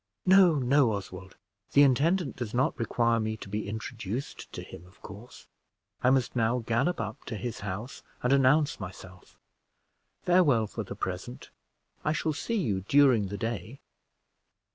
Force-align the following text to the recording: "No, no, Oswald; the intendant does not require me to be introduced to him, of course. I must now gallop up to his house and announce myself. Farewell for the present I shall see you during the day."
"No, 0.25 0.55
no, 0.55 0.93
Oswald; 0.93 1.37
the 1.73 1.83
intendant 1.83 2.35
does 2.35 2.55
not 2.55 2.75
require 2.79 3.19
me 3.19 3.37
to 3.37 3.47
be 3.47 3.69
introduced 3.69 4.51
to 4.51 4.63
him, 4.63 4.83
of 4.87 4.99
course. 5.03 5.45
I 6.01 6.09
must 6.09 6.35
now 6.35 6.57
gallop 6.57 6.99
up 6.99 7.23
to 7.25 7.35
his 7.35 7.59
house 7.59 8.01
and 8.23 8.33
announce 8.33 8.79
myself. 8.79 9.37
Farewell 10.23 10.65
for 10.65 10.83
the 10.83 10.95
present 10.95 11.51
I 12.03 12.13
shall 12.13 12.33
see 12.33 12.57
you 12.59 12.81
during 12.87 13.27
the 13.27 13.37
day." 13.37 13.79